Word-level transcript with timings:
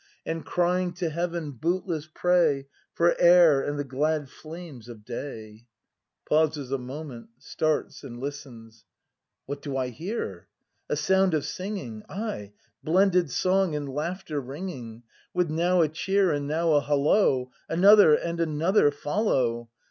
And 0.25 0.43
crying 0.43 0.93
to 0.93 1.11
heaven, 1.11 1.51
bootless 1.51 2.09
pray 2.11 2.65
For 2.95 3.15
air 3.21 3.61
and 3.61 3.77
the 3.77 3.83
glad 3.83 4.29
flames 4.31 4.89
of 4.89 5.05
day! 5.05 5.67
[Pauses 6.27 6.71
a 6.71 6.79
movient, 6.79 7.27
starts, 7.37 8.03
and 8.03 8.19
listens.] 8.19 8.85
What 9.45 9.61
do 9.61 9.77
I 9.77 9.89
hear? 9.89 10.47
A 10.89 10.95
sound 10.95 11.35
of 11.35 11.45
singing. 11.45 12.01
Ay, 12.09 12.53
blended 12.83 13.29
song 13.29 13.75
and 13.75 13.87
laughter 13.87 14.39
ringing. 14.41 15.03
With 15.35 15.51
now 15.51 15.83
a 15.83 15.87
cheer 15.87 16.31
and 16.31 16.47
now 16.47 16.73
a 16.73 16.79
hollo,— 16.79 17.51
Another— 17.69 18.15
and 18.15 18.39
another— 18.41 18.89
follow 19.05 19.69